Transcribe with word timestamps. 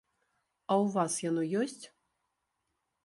А 0.71 0.77
ў 0.83 0.95
вас 0.95 1.13
яно 1.29 1.43
ёсць? 1.61 1.85